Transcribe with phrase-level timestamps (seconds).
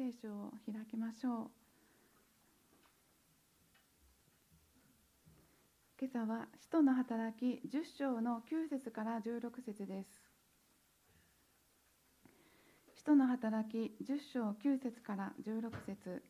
[0.00, 1.50] 聖書を開きましょう。
[6.00, 10.08] 今朝は使徒の働き10章の9節から16節です。
[12.94, 16.22] 使徒の働き10章9節から16節。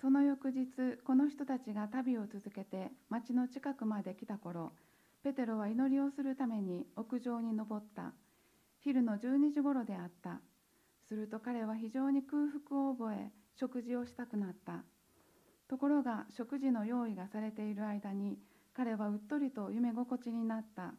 [0.00, 0.68] その翌日
[1.04, 4.70] この人たちが旅を続けて町の近くまで来た頃
[5.24, 8.12] ペテロは祈りをするために屋上に登った。
[8.78, 10.40] 昼の12時ごろであった。
[11.08, 14.84] すると彼は非常に空腹を覚え食事をしたくなった。
[15.68, 18.38] ところが食事の用意がされている間に
[18.74, 20.94] 彼はうっとりと夢心地になった。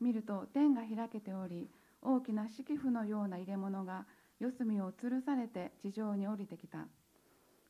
[0.00, 1.70] 見ると天が開けており
[2.00, 4.06] 大きな敷布のような入れ物が
[4.40, 6.86] 四隅を吊るされて地上に降りてきた。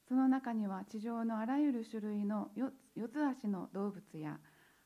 [0.09, 2.72] その中には地上のあらゆる種類の四
[3.09, 4.38] つ足の動物や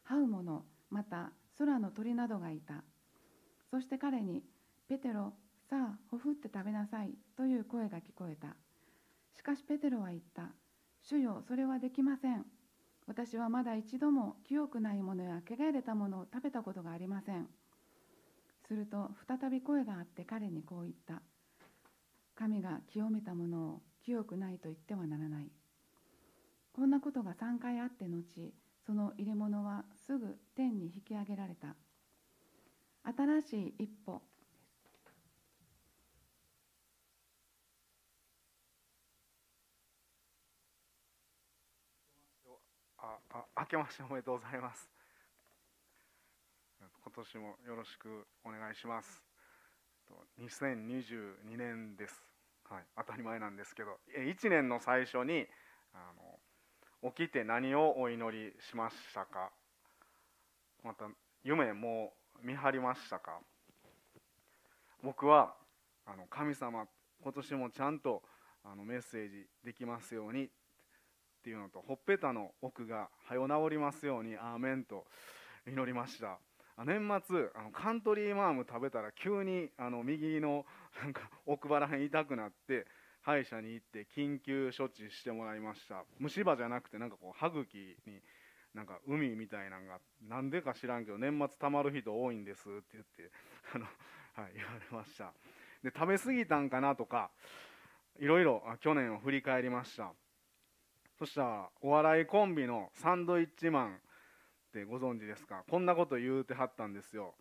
[0.08, 2.82] 這う者また空の鳥などがいた。
[3.70, 4.42] そして彼に
[4.88, 5.32] 「ペテロ
[5.68, 8.56] さあほふって食べなさい」という声が聞こえた。
[9.32, 10.52] しかしペテロは言った
[11.02, 12.46] 「主よそれはできません。
[13.06, 17.48] 私はまだ一度も清くないものや汚れたものを食べたことがありません」
[18.66, 21.22] すると再び声があって彼にこう言った
[22.34, 25.50] 「神が清めたものを清くないと言ってはならない」
[26.72, 28.52] こんなことが3回あって後
[28.84, 31.74] その入れ物はすぐ天に引き上げられた。
[33.04, 34.20] 新しい一歩
[43.36, 44.88] あ明けましておめでとうございます。
[46.80, 49.22] 今年もよろしくお願いします。
[50.40, 52.22] 2022年です、
[52.70, 53.98] はい、当たり前なんですけど。
[54.16, 55.46] 1年の最初に
[55.92, 56.12] あ
[57.02, 59.50] の起きて何をお祈りしましたか？
[60.82, 61.04] また
[61.44, 63.38] 夢も見張りましたか？
[65.02, 65.54] 僕は
[66.06, 66.86] あの神様
[67.22, 68.22] 今年もちゃんと
[68.64, 70.48] あのメッセージできますように
[71.46, 75.04] っていうのとほっぺたの奥が早治りますようにアーメンと
[75.64, 76.40] 祈りました。
[76.84, 80.66] 年末あのカントリーマーム食べたら急にあの右の
[81.00, 82.84] なんか奥歯らへん痛くなって
[83.22, 86.02] 歯医者に行って緊急処置してもらいました。
[86.18, 88.20] 虫歯じゃなくてなんかこう歯茎に
[88.74, 93.30] なんか海みたいなのがなんでか知らんけど年末たまる人多いんですって言って
[93.72, 93.84] あの、
[94.34, 95.32] はい、言われました。
[95.84, 97.30] で食べ過ぎたんかなとか
[98.18, 100.12] いろいろ去年を振り返りました。
[101.18, 103.98] そしたらお笑いコンビのサンドイッチマンっ
[104.72, 105.64] てご存知ですか？
[105.68, 107.34] こんなこと言うてはったんですよ。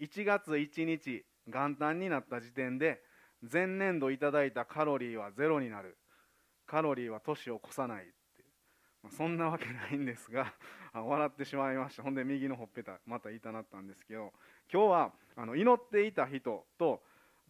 [0.00, 3.02] 1月1日元旦になった時点で
[3.52, 5.98] 前年度いただいたカロリーはゼロになる。
[6.66, 8.12] カロリーは年を越さないって、
[9.02, 10.54] まあ、そんなわけないんですが
[10.94, 12.02] 笑ってしまいました。
[12.02, 14.32] ほんで右のほっぺたまた痛なったんですけど
[14.72, 17.02] 今日はあの祈っていた人と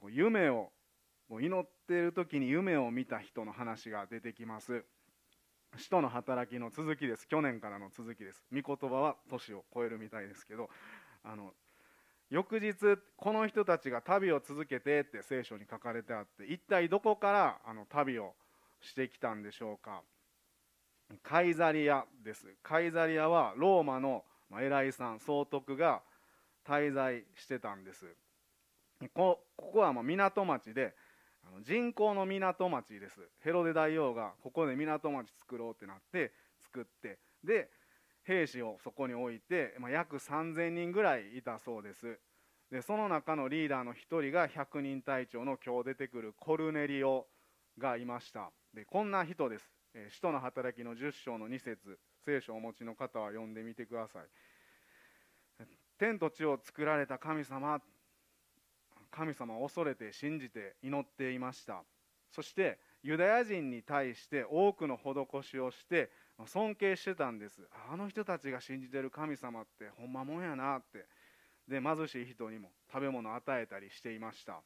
[0.09, 0.73] 夢を
[1.31, 4.85] 祈っている時に夢を見た人の話が出てきます。
[5.77, 7.27] 使徒の働きの続きです。
[7.27, 8.45] 去年からの続きです。
[8.53, 10.69] 御言葉は年を超えるみたいですけど
[11.25, 11.53] あの
[12.31, 12.75] 翌日
[13.17, 18.35] この人たちが旅を続けてって聖書に書かれてあって一体どこからあの旅を
[18.81, 20.03] してきたんでしょうか。
[21.23, 22.47] カイザリアです。
[22.63, 24.25] カイザリアはローマの
[24.61, 26.03] 偉いさん総督が
[26.67, 28.07] 滞在してたんです。
[29.15, 30.95] ここは港町で
[31.61, 33.21] 人工の港町です。
[33.41, 37.69] ヘロデ大王がここで港町作ろうってなって作ってで
[38.25, 42.19] 兵士をそこに置いて、まあ、約3000人ぐらいいたそうです。
[42.71, 47.27] でその中のリーダーの1人が100人隊長の今日出てくるコルネリオ
[47.79, 48.51] がいました。
[48.73, 49.71] でこんな人です。
[49.95, 54.27] え「使徒の働き」の10章の2節聖書をお持ちの方は読んでみてください。
[55.99, 57.81] 天と地を作られた神様
[59.13, 61.85] 神様を恐れて信じて祈っていました。
[62.31, 66.11] そしてユダヤ人に対して多くの施しをして
[66.47, 67.69] 尊敬してたんです。
[67.91, 71.07] あの人たちが信じてる神様ってほんまもんやなって。
[71.69, 74.61] で貧しい人にも食べ物を与えたりしていました。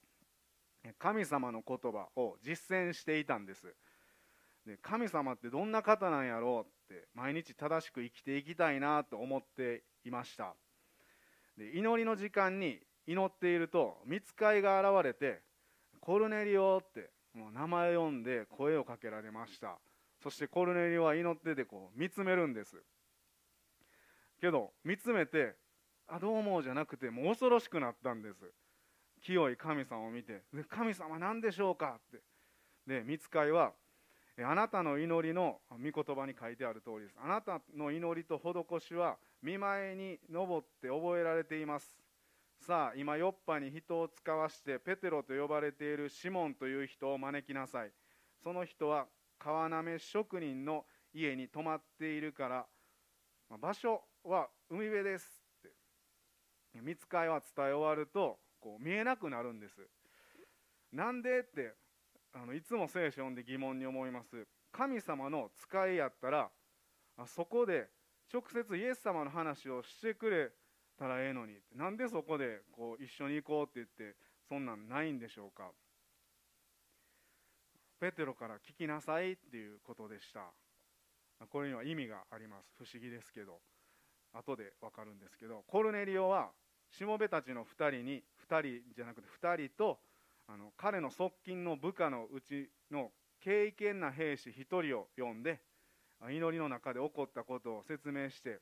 [0.98, 3.74] 神様の言葉を実践していたんです。
[4.64, 10.54] で神様ってどんな方なんやろうって毎日正しく生きていきたいなと思っていました。
[11.56, 15.42] で祈りの時間に祈っていると見つかいが現れて
[16.00, 19.78] 「コルネリオ」ってもう名前を呼んで声をかけられました。
[20.22, 22.82] そしてコルネリオは祈っててこう見つめるんです。
[24.40, 25.54] けど見つめて
[26.08, 28.52] 「あどうも」じゃなくてもう恐ろしくなったんです。
[29.20, 32.22] 清い神様を見て「神様何でしょうか?」って。
[32.86, 33.74] で見つかいは
[34.38, 37.16] 「あなたの祈りの御言葉に書いてある通りです。
[37.18, 41.96] あなたの祈りと施しは見舞いに登って覚えられています。
[42.58, 47.92] さあ今ヨッパに人を使わしてペテロと呼ばれているシモンという人を招きなさい。
[48.42, 49.06] その人は
[49.38, 52.66] 川なめ職人の家に泊まっているから
[53.58, 55.24] 場所は海辺です
[55.58, 56.80] って。
[56.82, 59.88] 見つかいは伝え終わるとこう見えなくなるんです。
[60.92, 61.74] なんでって
[62.32, 64.46] あのいつも聖書読んで疑問に思います。
[64.72, 66.50] 神様の使いやったら
[67.26, 67.88] そこで
[68.32, 70.50] 直接イエス様の話をしてくれ
[70.98, 74.16] たらええのになんでそこでこう一緒に行こうって言って
[74.48, 75.70] そんなんないんでしょうか。
[77.98, 80.52] ペテロから聞きなさいっていうことでした。
[81.50, 82.72] これには意味があります。
[82.76, 83.60] 不思議ですけど。
[84.32, 85.64] 後で分かるんですけど。
[85.66, 86.50] コルネリオは
[86.90, 89.98] しもべたちの2人に2人じゃなくて2人と
[90.46, 93.10] あの彼の側近の部下のうちの
[93.40, 95.60] 敬虔な兵士1人を呼んで
[96.30, 98.60] 祈りの中で起こったことを説明して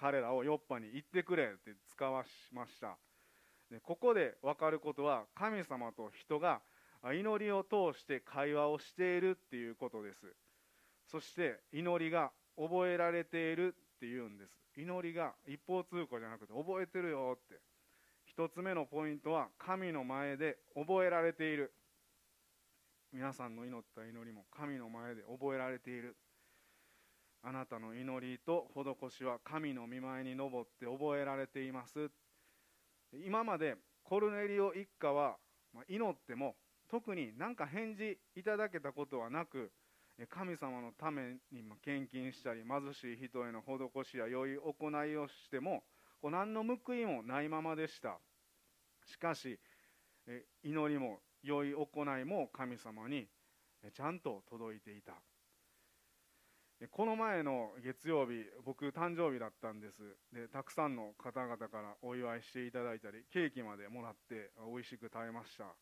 [0.00, 2.96] 彼らをヨッパに行ってくれって使わしました。
[3.70, 6.62] でここで分かることは神様と人が
[7.04, 10.20] 祈りを通して会話をしているっていうことです。
[11.06, 17.60] そして祈りが覚えられているっていうんです祈りが一方通行じゃなくて覚えてるよって。
[18.24, 21.74] 一つ目のポイントは神の前で覚えられている。
[23.12, 26.16] 皆さんの祈った祈りも神の前で覚えられている。
[27.42, 32.10] あなたの祈りと施しは神の御前に登って覚えられています。
[33.12, 35.36] 今までコルネリオ一家は
[35.88, 36.56] 祈っても
[36.88, 39.72] 特に何か返事いただけたことはなく
[40.28, 45.82] 神様のために献金したり貧しい人への施しや良い行いをしても
[46.22, 48.18] 何の報いもないままでした。
[49.06, 49.58] しかし
[50.62, 51.88] 祈りも良い行
[52.20, 53.26] いも神様に
[53.94, 55.14] ちゃんと届いていた。
[56.88, 60.00] この前の月曜日僕誕生日だったんです。
[60.32, 65.76] でたくさんの方々からお祝いしていただいたりケーキまでもらって美味しく食べました。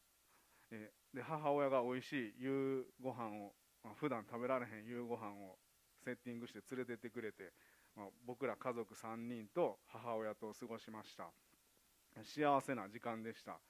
[1.14, 3.52] で母親が美味しい夕ご飯を、
[3.84, 5.58] まあ、普段食べられへん夕ご飯を
[6.04, 7.52] セッティングして連れてってくれて、
[7.94, 11.30] まあ、僕ら家族3人と母親と過ごしました。
[12.24, 13.60] 幸せな時間でした。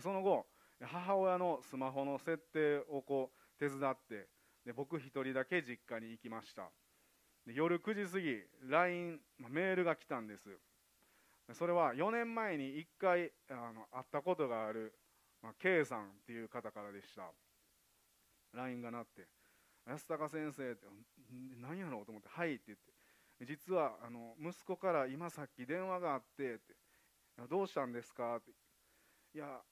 [0.00, 0.46] その後
[0.80, 4.28] 母親のスマホの設定をこう手伝って
[4.68, 6.68] で僕1人だけ実家に行きました
[7.46, 8.36] で夜9時過ぎ
[8.68, 9.18] LINE
[9.48, 10.50] メールが来たんです
[11.54, 14.92] それは4年前に1回あの会ったことがある、
[15.42, 17.32] まあ、K さんっていう方からでした
[18.52, 19.26] LINE が鳴って
[19.88, 20.86] 「安高先生」って
[21.56, 22.78] 「何やろう?」と思って「はい」って言っ
[23.38, 26.74] て実はあの息子から今さっき電話があってって
[27.48, 28.50] 「どうしたんですか?」って
[29.32, 29.62] 「いや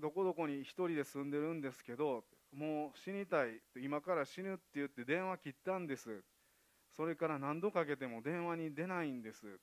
[0.00, 6.24] どこどこに1人で住んでるんですけどもう死にたい今から死ぬって言って電話切ったんです。
[6.90, 9.60] それから何度かけても電話に出ないんです。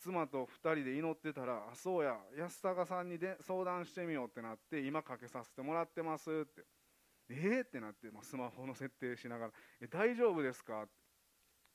[0.00, 2.18] 妻と2人で祈ってたら「あそうや。
[2.36, 6.64] 安高さんにで相談してみよう」ってなって今かけさせてもらってますって
[7.30, 10.88] 「えー?」ってなって、まあ、スマホの設定しながら「え大丈夫ですか?」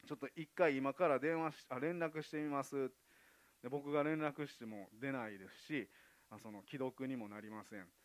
[0.06, 2.92] ちょっと一回今から電話しあ連絡してみます
[3.62, 5.90] で僕が連絡しても出ないですし
[6.30, 8.03] あその既読にもなりません。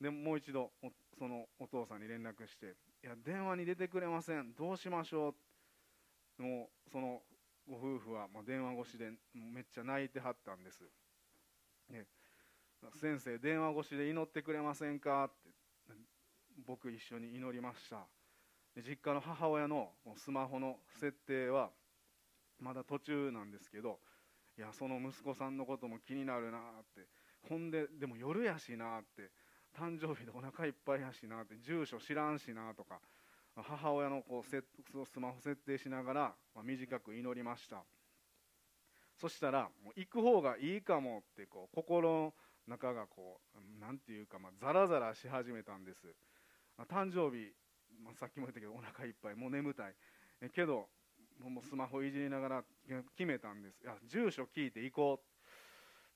[0.00, 0.72] でもう一度
[1.18, 4.54] そのお父さんに連絡して「いや電話に出てくれません。
[4.54, 5.34] どうしましょ
[6.38, 7.22] う」もうその
[7.66, 10.88] ご夫婦はま電話越しでめっちゃ泣いてはったんです、
[11.90, 12.06] ね、
[12.94, 15.24] 先生電話越しで祈ってくれませんか？
[15.24, 15.50] って
[16.64, 18.06] 僕一緒に祈りました
[18.76, 21.72] 実家の母親のスマホの設定は
[22.60, 24.00] まだ途中なんですけど
[24.56, 27.08] いやその息子さんのことも気になるなって。
[27.48, 29.30] ほんででも夜やしなって
[29.78, 32.98] 誕生日でお腹いっぱいやしなって住所知らんしなとか
[33.54, 37.84] 母親のこうスマホ設定しながら、ま、短く祈りました。
[39.20, 42.34] そしたらもう行く方がいいかもってこう心の
[42.68, 46.06] 中がこう何て言うか、まあ、ザラザラし始めたんです、
[46.76, 47.52] ま、誕生日、
[48.04, 49.94] まあ、さっきも言ったけどお腹いっぱいもう眠たい。
[50.40, 50.88] えけど
[51.40, 52.64] もうスマホいじりながら
[53.16, 53.80] 決めたんです。
[53.82, 55.20] いや住所聞いて行こ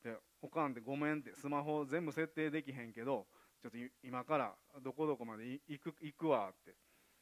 [0.05, 0.09] う。
[0.09, 3.27] でおかんってごめんってスマホ全部設定できへんけど
[3.63, 4.53] ちょっと今から
[4.83, 6.75] どこどこまで行く行くわって。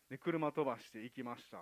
[0.09, 1.59] で車飛ばして行きました。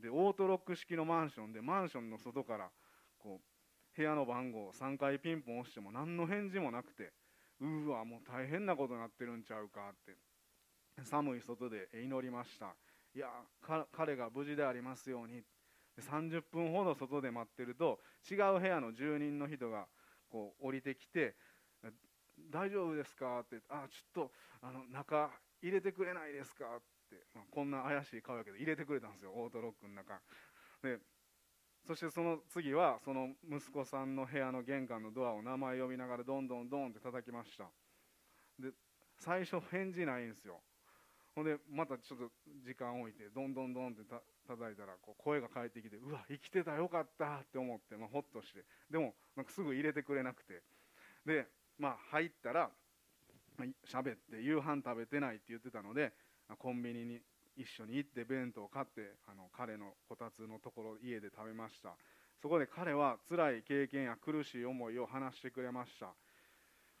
[0.00, 1.52] でオートロック式のマンション。
[1.52, 2.70] でマンションの外から
[3.18, 7.12] こう部屋の番号を3回ピンポン押しても何の返事もなくて
[7.60, 10.16] うわもう大変なことになってるんちゃうかって。
[11.02, 12.76] 寒い外で祈りました。
[13.14, 13.28] いや
[13.92, 15.42] 彼が無事でありますように。
[16.00, 19.86] 30分ほど外で待ってると違う部屋の住人の人が
[20.28, 21.36] こう降りてきて
[22.38, 25.30] 大丈夫ですか?」って「あちょっとあの中
[25.62, 30.20] 入れてくれないですか?」って、まあ、こんな怪しい顔やけど入れてくれたんですよオートロックの中。
[30.82, 31.00] で
[31.84, 37.70] そしてその次はその息子さんの部屋の玄関のドアを名前呼びながらどんどんどんって叩きました。
[38.58, 38.72] で
[39.18, 40.62] 最初返事ないんですよ。
[41.34, 42.30] ほんでまたちょっと
[42.62, 48.64] 時間置いてどんどんどんってた叩いたらこう声が返ってきてうわ生きてたよかったって思って、まあ、ほっとして。
[48.88, 50.62] でもなんかすぐ入れてくれなくて。
[51.26, 52.70] でまあ入ったら
[53.86, 56.12] 喋って夕飯食べてないって言ってたので
[56.58, 57.20] コンビニに
[57.56, 61.96] 一緒に行って弁当を買ってあの彼のこたつのところ家で食べました。
[62.42, 66.14] そこで彼は辛い経験や苦しい思いを話してくれました。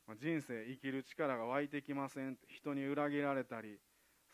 [0.06, 2.38] ま人生生きる力が湧いてきません。
[2.48, 3.78] 人に裏切られたり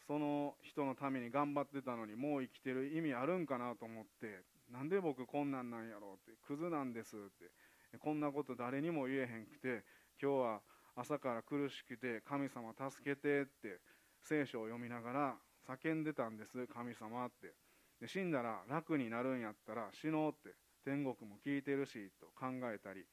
[0.07, 9.85] その人のために頑張ってたのにもう生きてる意味あるんかなと思ってなんで僕こんなんなんやろうってクズなんですってこんなこと誰にも言えへんくて
[10.23, 10.61] 今日は
[10.95, 13.81] 朝から苦しくて神様助けてって
[14.23, 15.35] 聖書を読みながら
[15.67, 17.55] 叫んでたんです神様って。
[18.01, 23.05] で死んだら楽になるんやったら死のうって天国も聞いてるしと考えたり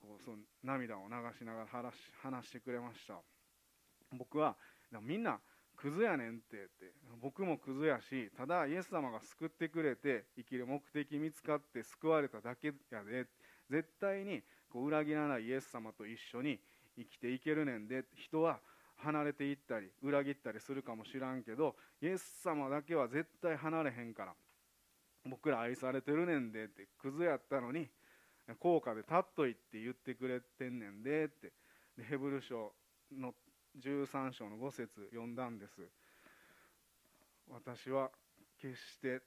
[0.00, 3.14] こうその涙を流しながら話話してくれました。
[4.12, 4.56] 僕は
[5.02, 5.38] みんな
[5.76, 6.92] クズやねんってって。
[7.20, 13.26] 僕もクズやしただイエス様が救ってくれて生きる目的見つかって救われただけやで
[13.68, 14.42] 絶対に
[14.76, 16.58] こう裏切らないイエス様と一緒に
[16.98, 18.58] 生きていけるねんで人は
[18.96, 24.34] 離れていったり裏切ったりするかもしらんけどイエス様だけは絶対離れへんから
[25.24, 27.88] 僕ら愛されてるねんでってクズやったのに
[28.60, 31.52] 高価で立っといって言ってくれてんねんでって
[31.96, 32.74] でヘブル書
[33.18, 33.32] の
[33.80, 35.80] 13章の5節読んだんです。
[37.48, 38.10] 私は
[38.60, 39.22] 決して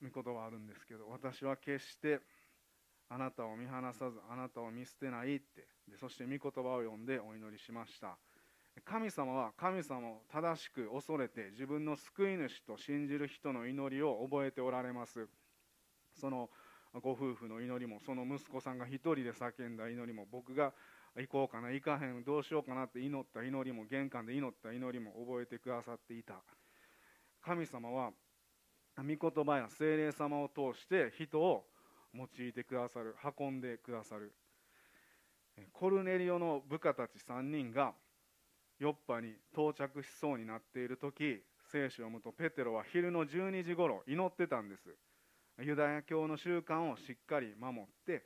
[0.00, 2.20] 御言葉あるんですけど私は決して
[3.10, 5.66] あなたを見放さずあなたを見捨てないって。
[5.88, 8.16] でそして御言葉を読んでお祈りしました。
[8.84, 15.28] 神様は神様を正しく恐れて自分の救い主と信じる人の祈りを覚えておられます。
[16.14, 16.48] その
[17.02, 20.72] ご夫婦の祈りもその息子さんが一人で叫んだ祈りも僕が
[21.16, 26.34] 行こうかな行かへんどうしようかなって祈った祈りも玄関で祈った祈りも覚えてくださっていた。
[27.42, 28.12] 神様は
[28.96, 31.64] 御言葉や精霊様を通して人を
[32.14, 34.32] 用いてくださる運んでくださる。
[35.72, 37.92] コルネリオの部下たち3人が
[38.78, 44.88] ヨッパに到着しそうになっている時聖書を読むとペテロは昼の12時ごろ祈ってたんです。
[45.62, 48.24] ユダヤ教の習慣をしっかり守って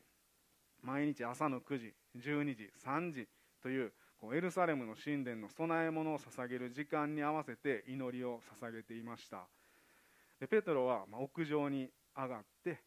[0.82, 3.28] 毎日朝の9時12時3時
[3.62, 3.92] という
[4.32, 9.48] エルサレムの神殿の供え物を捧げる時間に合わせて祈りを捧げていました。
[10.40, 12.78] でペテロは屋上に上がって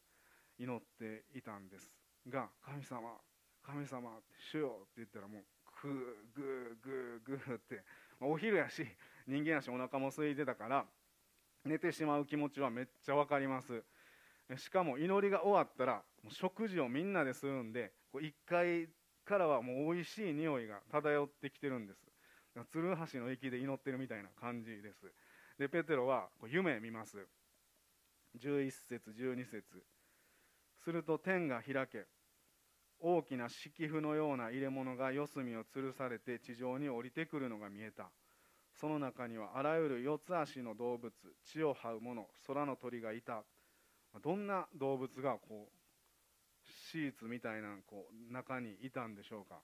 [0.60, 1.92] 祈っていたんです
[2.30, 3.10] が神様
[3.64, 4.10] 神様
[4.52, 5.44] 主よって言ったらもう
[5.84, 7.84] グーグーグーグーって
[8.20, 8.86] お昼やし
[9.28, 10.86] 人間やしお腹も空いてたから
[11.66, 13.84] 寝てしまう気持ちはめっちゃ分かります。
[14.56, 18.88] しかも祈りが終わったらもう食事をみんなでするんで1階
[19.26, 22.00] からはもう美味しい匂いが漂ってきてるんです。
[22.72, 25.12] 鶴橋の駅で祈ってるみたいな感じです。
[25.60, 27.18] でペテロは夢見ます。
[28.40, 29.84] 11節12節。
[30.88, 32.06] すると天が開け
[33.02, 38.10] 大きな敷布のような入れ物が四隅を吊るされて地上に降りてくるのが見えた。
[38.80, 41.12] その中にはあらゆる四つ足の動物
[41.44, 43.44] 地を這う者空の鳥がいた。
[44.24, 49.60] どんな動物がこうシーツみたいなこう中にいたんでしょうか。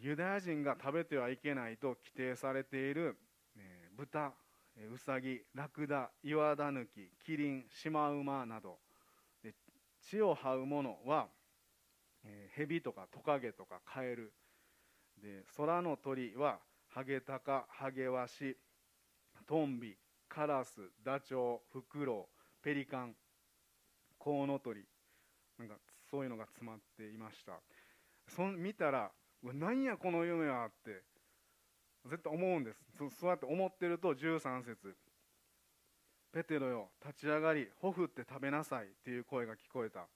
[0.00, 3.18] ユダヤ人が食べてはいけないと規定されている、
[3.58, 4.32] えー、豚
[4.94, 8.78] ウサギラクダ岩ダヌキキリンシマウマなど
[10.10, 11.28] 地を這う者は
[12.24, 14.32] えー、ヘビとかトカゲとかカエル
[15.22, 16.58] で空の鳥は
[16.88, 18.56] ハゲタカハゲワシ
[19.46, 19.96] トンビ
[20.28, 23.14] カラスダチョウフクロウペリカン
[24.18, 24.84] コウノトリ
[25.58, 25.74] なんか
[26.10, 27.52] そういうのが詰まっていました。
[28.28, 29.10] そ見たら
[29.42, 31.02] 何やこの夢はって
[32.06, 32.78] 絶対思うんです。
[32.96, 34.96] そうやって思ってると13節
[36.34, 40.08] ペテロよ立ち上がりほふって食べなさい」っていう声が聞こえた。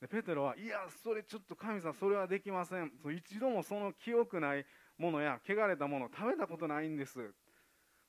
[0.00, 2.90] でペテロはいやそれちょっと神様それはできません。
[3.16, 4.66] 一度もその記憶ない
[4.96, 7.32] ものや汚れたものを食べたことないんです。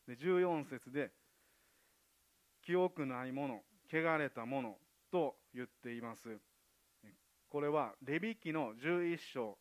[0.08, 1.12] で14節で
[2.64, 4.80] 記憶ないもの汚れたもの
[5.12, 6.36] と言っています。
[7.48, 9.60] これはレビ記の11章。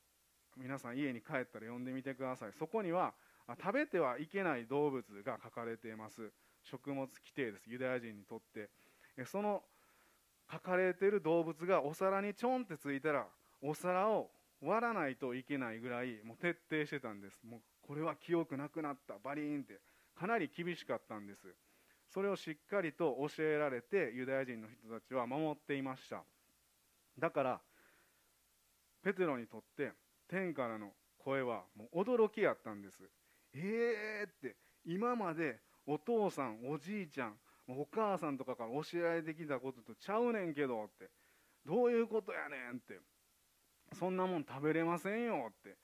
[0.56, 2.52] 皆さん家に帰ったら読んでみてください。
[2.52, 3.14] そこには
[3.62, 6.32] 食べてはいけない動物が書かれています。
[6.70, 7.70] 食物規定です。
[7.70, 8.68] ユダヤ人にとって。
[9.26, 9.62] その
[10.50, 13.26] 書かれている動物がお皿にちょんってついたら
[13.60, 14.30] お皿を
[14.62, 17.40] 割らないといけないぐらいもう徹底してたんです。
[17.44, 19.14] もうこれは記憶なくなった。
[19.22, 19.78] バリーンって。
[20.18, 21.46] かなり厳しかったんです。
[22.12, 26.22] それをしっかりと教えられてユダヤ人の人たちは守っていました。
[27.18, 27.60] だから
[29.04, 29.92] ペテロにとって
[30.28, 33.08] 天からの声はもう驚きやったんです。
[33.54, 37.34] えーって今までお父さんおじいちゃん
[37.66, 41.10] お母さんとかから教えられてきたこととちゃうねんけどって
[41.66, 43.00] どういうことやねんって
[43.98, 45.76] そんなもん食べれませんよって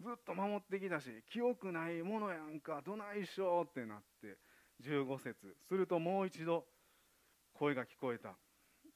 [0.00, 4.36] ずっと守ってきたし記憶ないものやんかどないしょってなって
[4.82, 6.64] 15節するともう一度
[7.54, 8.34] 声が聞こえた。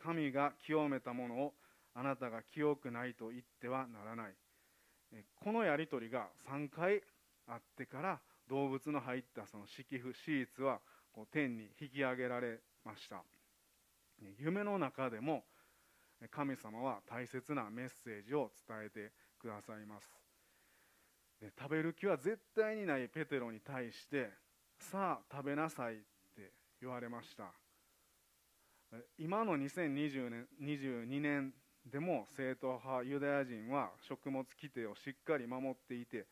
[0.03, 1.55] 神が清めたものを
[1.95, 4.35] あなたが清くないと言ってはならない。
[5.43, 7.03] このやり取りが3回
[7.47, 10.81] あってから動物の入ったその敷布シーツは
[11.13, 13.23] こう天に引き上げられました。
[14.39, 15.45] 夢の中でも
[16.31, 20.09] 神様は大切なメッセージを伝えてくださいます。
[21.57, 24.31] 食べる気は絶対にないペテロに対して
[24.79, 25.99] さあ食べなさいっ
[26.35, 27.53] て言われました。
[29.19, 31.53] 今の2020年22年
[31.85, 36.27] でも正統派ユダヤ人は食物規定をしっかり守っていて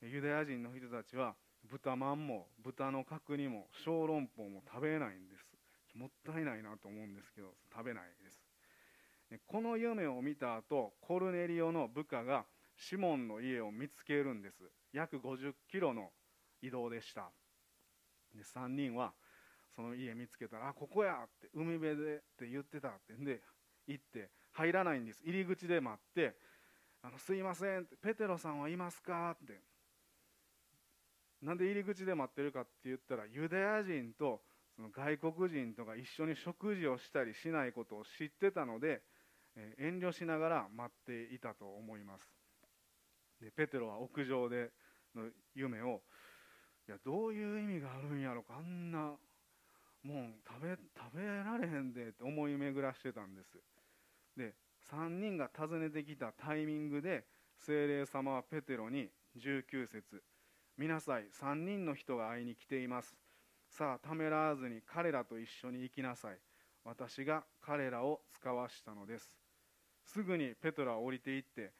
[0.00, 5.44] ユダヤ人の人たちは豚まんも豚の角煮も小籠包も食べないんです。
[5.94, 8.44] もったいないなと思うんですけど食べないです。
[9.46, 14.70] この夢を見た後コルネリオの部下がシモンの家を見つけるんです。
[14.92, 16.12] 約50キロの
[16.62, 17.32] 移動でした。
[18.34, 19.14] で3人は
[19.74, 23.14] その家見つけたら「あここや!」って海辺でって言ってたって。
[23.14, 23.42] んで
[23.86, 25.22] 行って入らないんです。
[25.24, 26.36] 入り口で待って
[27.02, 29.67] 「あのすいません」って「ペテロさんはいますか?」って。
[31.42, 34.40] なんで入り口で待ってるかって言ったらユダヤ人と
[34.74, 39.02] その外国人とか一緒に食事をしたりしないことを知ってたので、
[39.56, 42.24] え遠慮しながら待っていたと思います。
[43.40, 44.70] でペテロは屋上で
[45.14, 46.02] の夢を
[46.88, 49.14] いやどういう意味があるんやろかあんな
[50.02, 53.58] もん食べ食べられへんでって思い巡らしてたんです。
[54.36, 54.54] で
[54.90, 57.24] 3人が訪ねてきたタイミングで
[57.58, 60.22] 精霊様はペテロに19節
[60.78, 63.16] 見なさい3人の人が会いに来ています。
[63.68, 66.38] さあためらわずに彼らと一緒に行きなさい。
[66.84, 69.36] 私が彼らを使わしたのです。
[70.04, 71.72] すぐにペテロは降りていって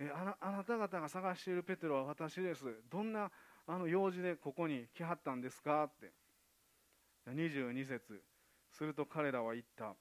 [0.00, 2.64] えあなあなた方が探しているペテロは私です。
[2.90, 3.30] どんな
[3.66, 5.84] あの用事でここに来はったんですか？
[5.84, 6.12] って。
[7.28, 8.22] 22節。
[8.70, 9.94] すると彼らは言った。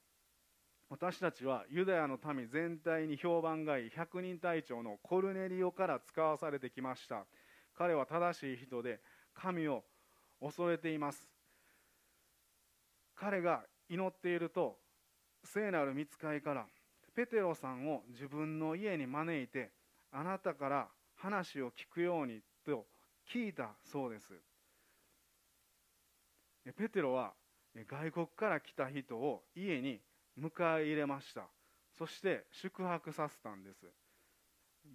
[0.89, 7.25] 私たちはユダヤの民全体に評判がいい百人隊長のコルネリオから使わされてきました。
[7.77, 8.99] 彼は正しい人で
[9.33, 9.83] 神を
[10.41, 11.29] 恐れています。
[13.15, 14.77] 彼が祈っていると
[15.43, 16.65] 聖なる見つかいから
[17.15, 19.71] ペテロさんを自分の家に招いて
[20.11, 22.85] あなたから話を聞くようにと
[23.33, 24.33] 聞いたそうです。
[26.77, 27.33] ペテロは
[27.75, 29.99] 外国から来た人を家に
[30.39, 31.47] 迎え入れました。
[31.97, 33.85] そして宿泊させたんです。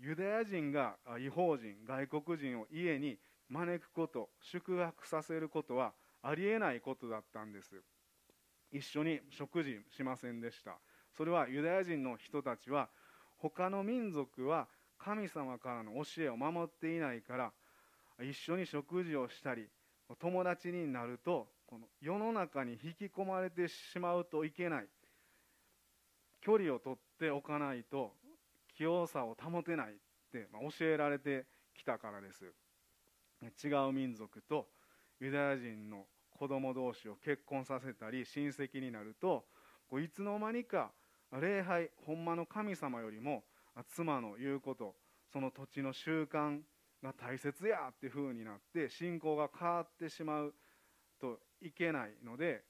[0.01, 7.83] ユダヤ人が違法人外国人を家に招くこと宿泊させることはありえないことだったんです。
[8.71, 10.79] 一緒に食事しませんでした。
[11.17, 12.89] それはユダヤ人の人たちは
[13.39, 17.53] 他の民族は神様からの教えを守っていないから
[18.21, 19.69] 一緒に食事をしたり
[20.21, 24.87] 友達になるとこの世の中に引き込まれてしまうといけない。
[26.41, 28.13] 距離を取っておかないと
[28.83, 29.95] 清さを保てないっ
[30.33, 32.53] てま教えられてきたからです。
[33.65, 34.67] 違う民族と
[35.21, 39.45] ユダヤ人の子供同士を結婚させたり親戚になると
[39.89, 40.91] こういつの間にか
[41.41, 43.45] 礼拝ほんまの神様よりも
[43.89, 44.97] 妻の言うこと
[45.33, 46.59] その土地の習慣
[47.03, 50.55] が大切やっていう風になって信仰が変わってしまう
[51.21, 52.65] といけないので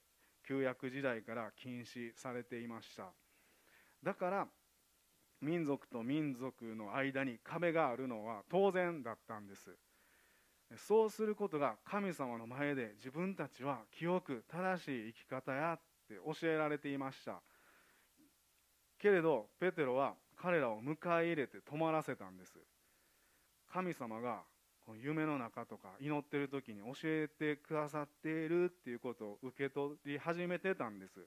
[0.47, 3.11] 旧約時代から禁止されていました。
[4.03, 4.47] だから
[5.43, 9.75] 民族と民族の間に壁があるのは当然だったんです。
[10.77, 17.41] そうすることが神様の前で自分たちは清く正しい生き方やって教えられていました。
[18.97, 22.53] けれどペテロは彼らを迎え入れて泊まらせたんです。
[23.71, 24.43] 神様が
[24.85, 31.19] この夢の中とか祈ってる時に教えてくださっているっていうことを受け取り始めてたんです。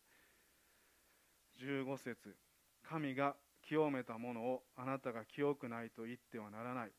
[1.60, 2.36] 15節
[2.82, 3.34] 神が
[3.68, 6.90] 清めたものをあなたが清くないと言ってはならない。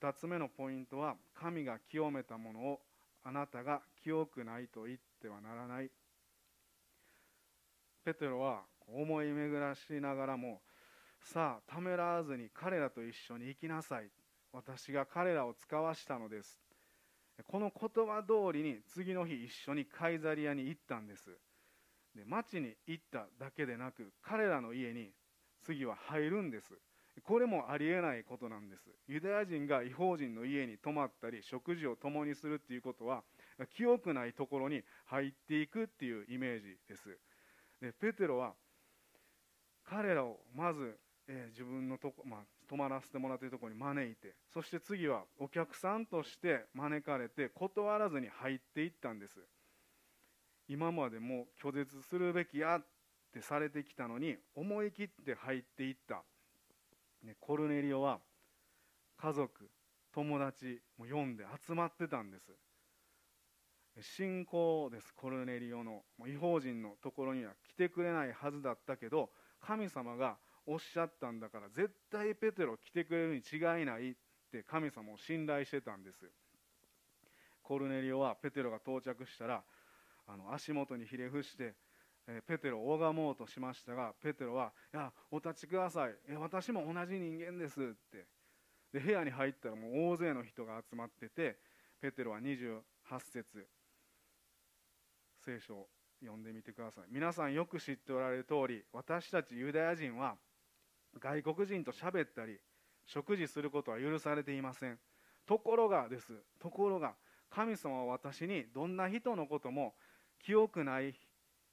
[0.00, 2.80] 2つ目のポイントは神が清めたものを
[3.22, 5.90] あなたが清くないと言ってはならない。
[8.04, 10.60] ペテロは思い巡らしながらも
[11.20, 14.10] さあためらわずに彼らと一緒に行きなさい。
[14.52, 16.60] 私が彼らを使わしたのです。
[17.48, 21.30] この言葉通りに次の日一緒にカイザリアに行ったんです。
[22.14, 25.10] で町に行っただけでなく彼らの家に
[25.64, 26.74] 次は入るんです。
[27.22, 28.90] これもありえないことなんです。
[29.06, 33.22] ユダヤ人が違法人の家に泊まったり食事を共にするっていうことは
[33.76, 37.16] 清くないところに入っていくっていうイメージです。
[37.80, 38.52] でペテロは
[39.84, 40.98] 彼らをまず、
[41.28, 49.38] えー、自分のとこ、まあ、泊まらせてもらっているところに招いてそして次はお客さんとして招かれて断らずに入っていったんです。
[50.66, 52.86] 今までも拒絶するべきやっ
[53.34, 56.22] てされてきたのに思い切って入っていった、
[57.24, 58.20] ね、コルネリオは
[59.16, 59.68] 家族
[60.12, 62.52] 友達も読んで集まってたんです。
[64.00, 66.02] 信仰ですコルネリオの。
[66.26, 74.14] 違法人のところには来てくれないはずだったけど神様がおっしゃったんだから絶対ペテロ来てくれるに違いないっ
[74.50, 76.30] て神様を信頼してたんです。
[77.62, 79.62] コルネリオはペテロが到着したら
[80.26, 81.74] あの足元にひれ伏して、
[82.46, 86.16] ペテロを拝もうとしましたがペテロは「いやお立ちください。
[86.36, 88.26] 私も同じ人間です」って。
[88.92, 91.58] で部屋に入ったらもう大勢の人が集まってて
[92.00, 92.82] ペテロは28
[93.18, 93.68] 節
[95.40, 95.88] 聖書を
[96.20, 97.04] 読んでみてください。
[97.10, 100.38] 皆さんよく知っておられる通り私たちユダヤ人は
[101.18, 102.60] 外国人と喋ったり
[103.04, 104.98] 食事することは許されていません。
[105.44, 106.32] ところがです。
[106.58, 107.16] ところが
[107.50, 109.94] 神様は私にどんな人のことも
[110.38, 111.14] 清くない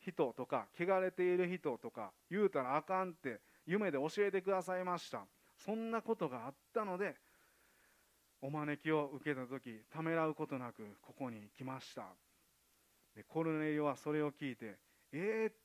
[0.05, 5.25] 人とか汚れている人とか言うたらあかんって夢で教えてくださいました。
[5.57, 7.15] そんなことがあったので
[8.41, 12.03] お招きを受けた時ためらうことなくここに来ました。
[13.15, 14.77] でコルネリオはそれを聞いて
[15.11, 15.57] 「えーって、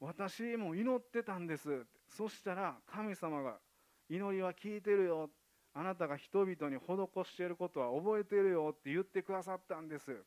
[0.00, 3.58] 私も祈ってたんです」そしたら神様が
[4.08, 5.30] 「祈りは聞いてるよ」
[5.74, 10.24] あなたが人々に施していることは覚えてるよって言ってくださったんです。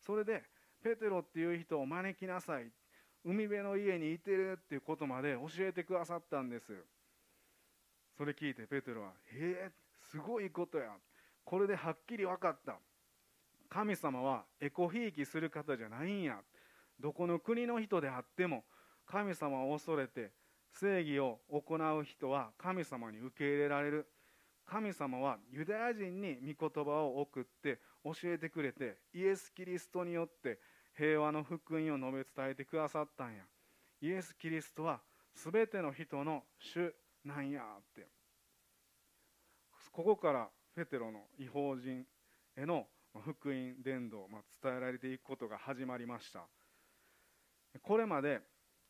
[0.00, 0.44] それで
[0.82, 2.70] ペテロっていう人を招きなさい。
[3.24, 6.72] 海辺の家にいてるっていうことまで教えてくださったんです。
[8.16, 9.70] それ聞いてペテロは「へえ
[10.10, 10.96] すごいことや。
[11.44, 12.78] これではっきり分かった。
[13.68, 16.42] 神様はエコひいきする方じゃないんや。
[17.00, 18.64] どこの国の人であっても
[19.06, 20.32] 神様を恐れて
[20.72, 24.06] 正義を行う人は神様に受け入れられる。
[24.64, 30.60] 神様はユダヤ人に御言葉を送って教えてくれてイエス・キリストによって
[30.96, 33.42] 平和の福音を述べ伝えてくださったんや。
[34.00, 35.00] イエス・キリストは
[35.34, 38.08] 全ての人の主なんやって。
[39.92, 42.04] ここからペテロの違法人
[42.56, 42.86] への
[43.20, 46.46] 福音伝道、まあ、伝えられていくことが始まりました。
[47.82, 48.40] これまで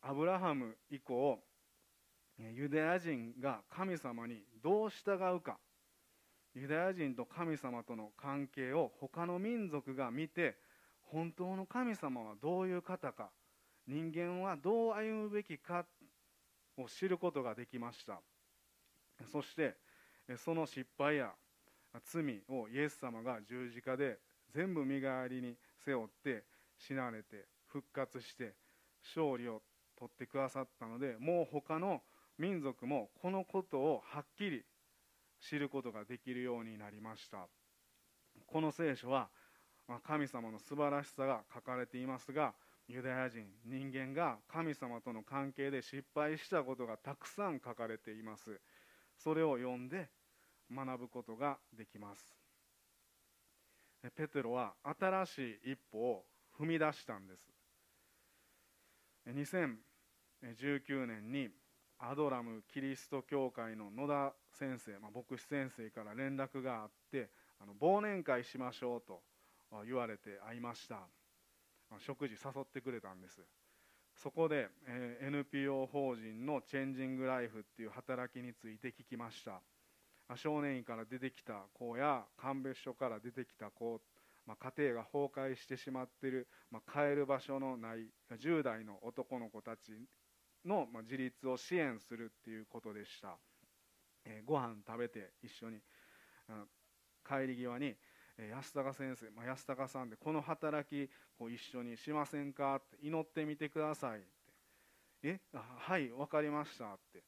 [0.01, 1.39] アブラハム以降
[2.37, 5.57] ユダヤ人が神様にどう従うか。
[6.55, 10.55] ユダヤ人と神様との関係を他の民族が見て
[11.11, 13.29] 本当の神様はどういう方か
[13.87, 15.85] 人間はどう歩むべきか
[16.77, 18.21] を知ることができました。
[19.31, 19.75] そして
[20.37, 21.31] その失敗や
[22.05, 24.17] 罪をイエス様が十字架で
[24.53, 26.43] 全部身代わりに背負って
[26.77, 28.53] 死なれて復活して
[29.15, 29.61] 勝利を
[29.97, 32.01] 取ってくださったのでもう他の
[32.37, 34.63] 民族もこのことをはっきり
[35.39, 37.47] 知ることができるようになりました。
[38.47, 39.29] この聖書は
[40.03, 42.53] 神様の素晴らしさが書かれていますが
[42.87, 48.59] ユダヤ人人間が神様との関係で失敗したことがたくさん書かれています。
[49.17, 50.09] それを読んで
[50.73, 52.35] 学ぶことができます。
[54.15, 56.25] ペテロは新しい一歩を
[56.59, 57.49] 踏み出したんです。
[59.27, 61.49] 2019年に
[61.99, 67.29] アドラムキリスト教会の野田先生、まあ、牧師先生から連絡があって
[67.61, 69.21] あの忘年会しましょうと
[69.85, 71.07] 言われて会いました。
[71.99, 73.41] 食事誘ってくれたんです。
[74.15, 79.61] そこで、えー、NPO 法人のチェンジングライフっていう働きについて聞きました。
[80.35, 84.01] 少年院から出てきた子や鑑別所から出てきた子、
[84.45, 90.07] まあ、家庭が崩壊してしまってる、まあ、帰る場所のない10代の男の子たち
[90.65, 93.37] の、まあ、自立を支援するっていうことでした、
[94.25, 95.77] えー、ご飯食べて一緒に
[97.27, 97.95] 帰り際に
[98.37, 102.75] 安高先生、まあ、安高さんでこの働きを一緒にしませんか？
[102.75, 104.29] って祈ってみてくださいって。
[105.23, 106.93] えはい分かりました。
[106.93, 107.23] って。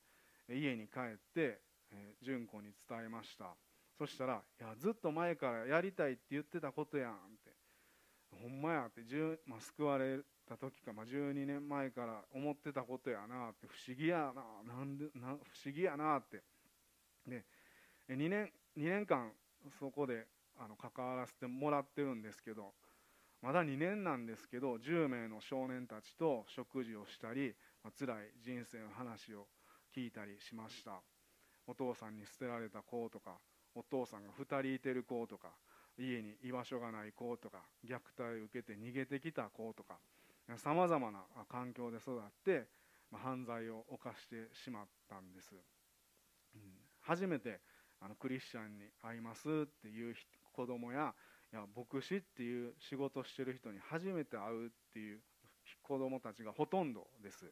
[0.53, 3.55] 家に帰ってえー、純子に伝えました。
[3.97, 7.53] そしたら「いやずっと前からやりたいって言ってたことやん」って
[8.41, 9.01] 「ほんまや」って、
[9.45, 13.67] まあ、救われた時か、まあ、12年前から思ってたことやなって。
[13.67, 14.63] 不思議やな。
[14.63, 15.33] なんでな不
[15.65, 16.43] 思議やなって。
[17.25, 17.45] で
[18.09, 19.33] 2年 ,2 年間
[19.79, 22.73] そこであの関わらせてもらってるんですけど
[23.41, 29.47] まだ2年なんですけど10名の少年たちと食事をしたり、まあ、辛い人生の話を
[29.95, 31.01] 聞いたりしました。
[31.67, 33.37] お父さんに捨てられた子とか
[33.73, 35.49] お父さんが2人いてる子とか
[35.97, 39.95] 家に居場所がない子とか虐待を受けて逃げてきた子とか
[40.57, 42.67] さまざまな環境で育って、
[43.11, 45.55] まあ、犯罪を犯してしまったんです、
[46.55, 46.61] うん、
[47.01, 47.59] 初めて
[47.99, 50.13] あのクリスチャンに会いますっていう
[50.55, 51.13] 子供や
[51.51, 55.19] いや牧師っていう仕事してる人に初めて会うっていう
[55.81, 57.45] 子供たちがほとんどです。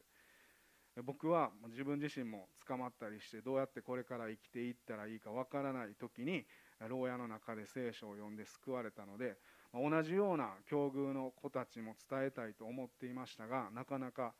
[1.04, 6.46] 僕は自分自身も捕まったりしてどうやってこれから生きていったらいいかわからない時に
[6.88, 9.36] 牢屋の中で聖書を読んで救われたので
[9.72, 14.34] 同じような境遇の子たちも伝えたいと思っていましたがなかなか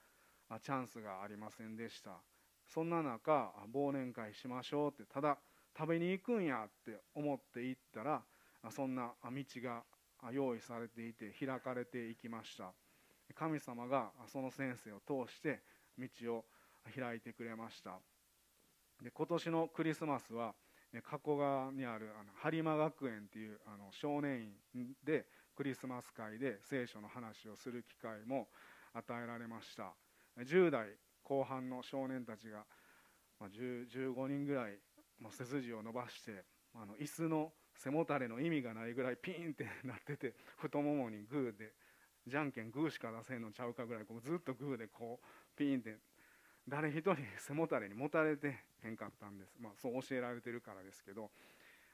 [0.62, 2.22] チャンスがありませんでした。
[2.68, 5.38] そんな中忘年会しましょうってただ
[5.77, 8.22] 食べに行くんやって思って行ったら
[8.70, 9.83] そんな道が
[10.33, 12.72] 用意されていて開かれていきました。
[13.35, 15.62] 神様がその先生を通して
[15.98, 16.44] 道を
[16.94, 17.98] 開いてくれました。
[19.03, 20.55] で今年のクリスマスは
[21.03, 28.48] 加古川にあるあの播磨学園っていうあの少年院でクリスマス会で聖書の話をする機会も
[28.92, 29.94] 与えられました。
[30.38, 30.88] 10代
[31.22, 32.64] 後半の少年たちが、
[33.40, 34.79] まあ、15人ぐらい、
[35.18, 41.73] まあ、背筋を伸ばしてあの椅子の背もたれの意味がないぐらいピーンってなってて 太ももにグーで
[42.27, 45.99] じゃんけんグーしか出せんのちゃうかぐらいこうずっとグーでこうピーンって
[46.67, 51.31] 誰一人背もたれにもたれてへんかったんです、まあ、そう教えられてるからですけど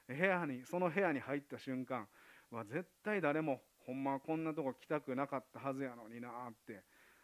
[0.06, 2.08] 部屋にその部屋に入った瞬間
[2.50, 6.82] は絶対誰もほんまはこんなとこ来たくなかったはずやのになって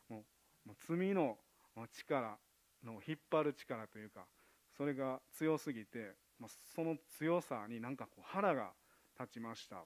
[0.09, 0.25] も
[0.69, 1.39] う罪の
[1.93, 2.39] 力
[2.85, 4.27] の引っ張る力というか
[4.77, 8.73] それが強すぎて、まあ、その強さになんかこう腹が
[9.19, 9.85] 立ちました。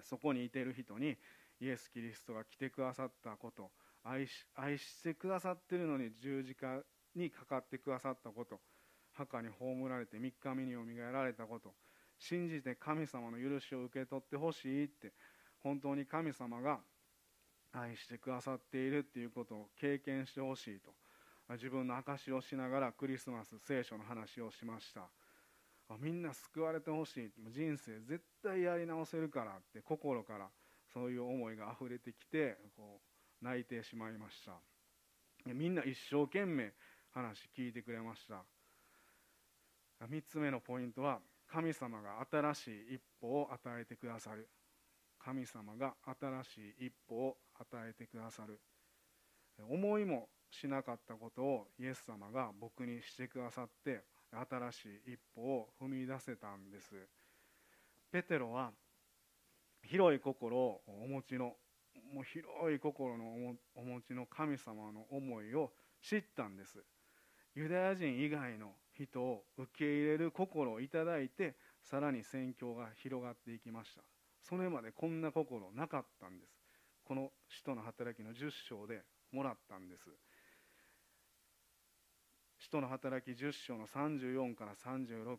[0.00, 1.16] そこにいてる人に
[1.60, 3.70] イエス・キリストが来てくださったこと
[4.04, 6.80] 愛し愛してくださってるのに十字架
[7.14, 8.60] にかかってくださったこと
[9.12, 11.74] 墓に葬られて3日目によみがえられたこと
[12.18, 15.12] 信じて神様の許しを受け取ってほしいって
[15.62, 16.80] 本当に神様が
[17.72, 20.92] 愛してくださっているっていうことを経験してほしいと
[21.54, 25.02] 自分の証しをしながらクリスマス聖書の話をしました。
[26.00, 27.32] みんな救われてほしい。
[27.50, 30.48] 人生絶対やり直せるからって心から
[30.92, 33.00] そういう思いがあふれてきてこ
[33.42, 34.52] う泣いてしまいました。
[35.52, 36.72] みんな一生懸命
[37.10, 38.44] 話聞いてくれました。
[40.00, 44.48] 3つ目のポイントは神様が新しい一歩を与えてくださる。
[45.18, 48.60] 神様が新しい一歩を与えてくださる。
[49.68, 56.94] 思いもしなかったことをイエス様が僕にしてくださって新しい一歩を踏み出せたんです。
[58.10, 58.72] ペテロは
[59.82, 61.56] 広い心をお持ちの
[62.12, 63.24] もう広い心の
[63.74, 66.82] お持ちの神様の思いを知ったんです。
[67.54, 74.02] ユダヤ人以外の人を受け入れる心をいただいてさらに宣教が広がっていきました。
[74.40, 76.58] それまでこんな心なかったんです。
[77.04, 80.10] この使徒の働きの10章でもらったんです。
[82.72, 85.36] 使徒の働き10章の34から36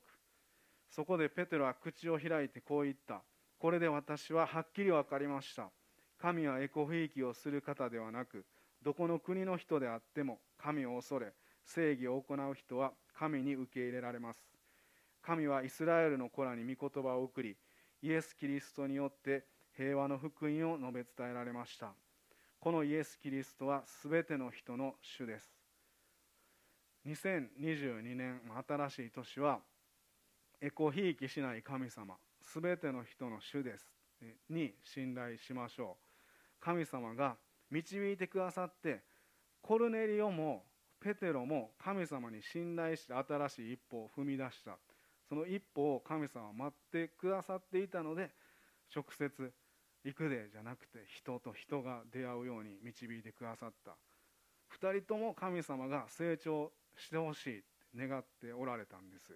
[0.87, 3.23] そこでペテロは口を開いてこう言った。
[3.57, 5.71] これで私ははっきり分かりました。
[6.21, 8.45] 神はエコひいきをする方ではなく
[8.83, 11.33] どこの国の人であっても神を恐れ
[11.65, 14.39] 正義を行う人は神に受け入れられます。
[15.23, 17.57] 神はイスラエルの子らに御言葉を送り
[18.03, 21.93] イエス・キリストによって平和の福音を述べ伝えられました。
[22.59, 25.62] このイエス・キリストは全ての人の主です。
[27.05, 29.59] 2022年新しい年は
[30.61, 33.85] エコひいきしない神様全ての人の主です
[34.49, 36.63] に信頼しましょう。
[36.63, 37.35] 神様が
[37.69, 39.01] 導いてくださって
[39.61, 40.63] コルネリオも
[41.01, 44.77] ペテロも神様に信頼して新しい一歩を踏み出した。
[45.27, 48.29] その一歩を神様は待ってくださっていたので
[48.95, 49.53] 直接
[50.05, 53.97] 行くでじゃなくて人と人が出会うように導いてくださった。
[54.81, 59.33] 2人とも神様が成長してほしいって願っておられたんです。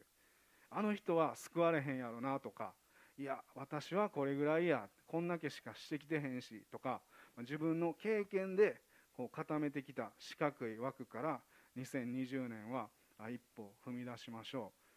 [0.69, 2.73] あの人は救われへんやろなとか
[3.17, 7.01] いや私はこれぐらいやこんだけしかしてきてへんしとか
[7.39, 8.81] 自分の経験で
[9.15, 11.39] こう固めてきた四角い枠から
[11.77, 12.89] 2020年は
[13.29, 14.87] 一歩踏み出しましょう。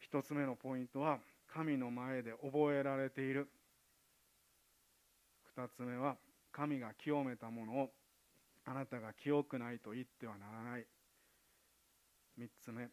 [0.00, 1.18] 一つ目のポイントは
[1.52, 3.48] 神の前で覚えられている。
[5.56, 6.16] 二つ目は
[6.52, 7.90] 神が清めたものを
[8.66, 10.86] あなたが清くないと言ってはならない。
[12.36, 12.88] 三つ目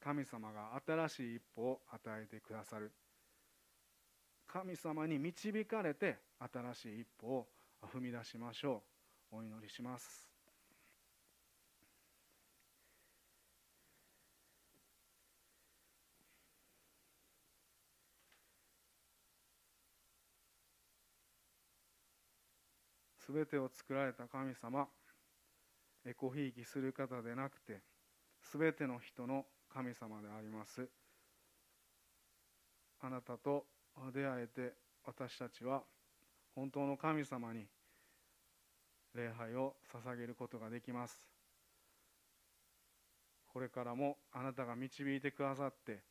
[0.00, 2.92] 神様が新しい一歩を与えてくださる。
[4.46, 7.48] 神様に導かれて新しい一歩を
[7.92, 8.82] 踏み出しましょ
[9.32, 9.36] う。
[9.36, 10.28] お祈りします。
[23.18, 24.88] すべてを作られた神様
[26.04, 27.80] エコひいきする方でなくて
[28.42, 30.88] すべての人の神様であります。
[33.00, 33.66] あなたと
[34.12, 34.72] 出会えて
[35.04, 35.82] 私たちは
[36.54, 37.66] 本当の神様に
[39.14, 41.28] 礼拝を捧げることができます。
[43.52, 46.02] これからもあなたが導いてくださって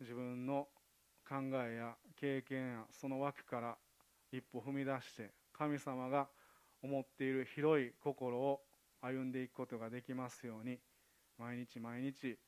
[0.00, 0.68] 自分の
[1.28, 1.36] 考
[1.66, 3.76] えや経験やその枠から
[4.32, 6.28] 一歩踏み出して神様が
[6.82, 8.60] 思っている広い心を
[9.02, 10.78] 歩んでいくことができますように
[11.38, 12.38] 毎日毎日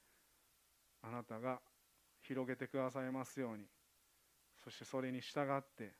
[1.03, 1.61] あなたが
[2.21, 3.65] 広げてくださいますように
[4.62, 5.93] そしてそれに従って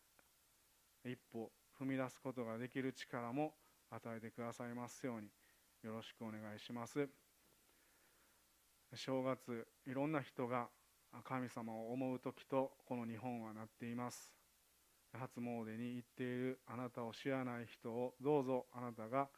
[1.05, 3.55] 一歩踏み出すことができる力も
[3.91, 5.29] 与えてくださいますように
[5.83, 7.09] よろしくお願いします。
[8.95, 10.69] 正月いろんな人が
[11.25, 14.31] 神様を思う時とこの日本はなっています。
[15.13, 19.29] 初詣に行っているあなたを知らない人をどうぞあなたが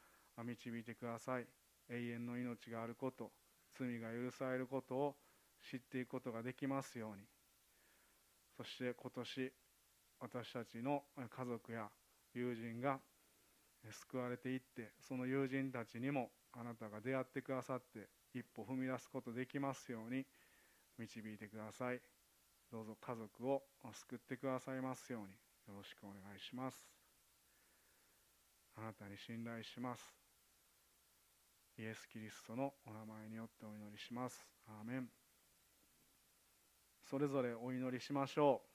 [0.43, 1.47] 導いてください。
[1.89, 3.31] 永遠の命があること
[3.77, 5.15] 罪が許されることを
[5.69, 7.23] 知っていくことができますように。
[8.57, 9.53] そして今年
[10.19, 11.89] 私たちの家族や
[12.33, 12.99] 友人が
[13.91, 20.25] 救われていってその友人たちにもあなたが出会ってくださって一歩踏み出すことできますように
[20.97, 22.01] 導いてください。
[22.71, 25.33] どうぞ家族を救ってくださいますように
[25.67, 26.77] よろしくお願いします。
[28.77, 30.24] あなたに信頼します。
[31.77, 34.47] イエス・キリストのお名前によってお祈りします。
[34.67, 35.09] アーメン。
[37.03, 38.74] それぞれお祈りしましょう。